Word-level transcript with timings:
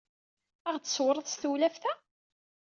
Ad 0.67 0.73
aɣ-d-tṣewwred 0.75 1.25
s 1.29 1.35
tsewlaft-a? 1.35 1.93